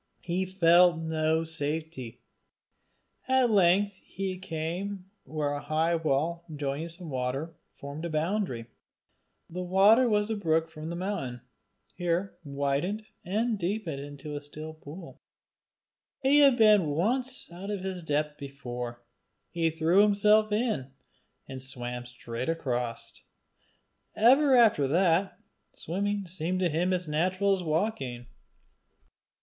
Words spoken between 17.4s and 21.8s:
out of his depth before: he threw himself in, and